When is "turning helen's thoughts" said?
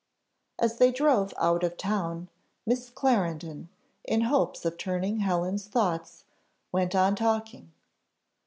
4.79-6.25